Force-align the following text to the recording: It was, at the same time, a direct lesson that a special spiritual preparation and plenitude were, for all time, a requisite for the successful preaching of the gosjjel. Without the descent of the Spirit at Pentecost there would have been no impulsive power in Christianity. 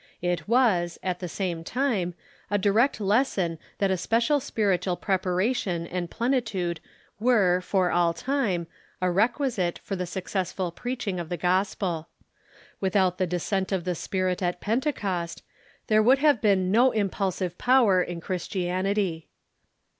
It 0.23 0.47
was, 0.47 0.97
at 1.03 1.19
the 1.19 1.29
same 1.29 1.63
time, 1.63 2.15
a 2.49 2.57
direct 2.57 2.99
lesson 2.99 3.59
that 3.77 3.91
a 3.91 3.97
special 3.97 4.39
spiritual 4.39 4.95
preparation 4.97 5.85
and 5.85 6.09
plenitude 6.09 6.79
were, 7.19 7.61
for 7.61 7.91
all 7.91 8.11
time, 8.11 8.65
a 8.99 9.11
requisite 9.11 9.79
for 9.83 9.95
the 9.95 10.07
successful 10.07 10.71
preaching 10.71 11.19
of 11.19 11.29
the 11.29 11.37
gosjjel. 11.37 12.07
Without 12.79 13.19
the 13.19 13.27
descent 13.27 13.71
of 13.71 13.83
the 13.83 13.93
Spirit 13.93 14.41
at 14.41 14.59
Pentecost 14.59 15.43
there 15.85 16.01
would 16.01 16.17
have 16.17 16.41
been 16.41 16.71
no 16.71 16.89
impulsive 16.89 17.59
power 17.59 18.01
in 18.01 18.19
Christianity. 18.21 19.27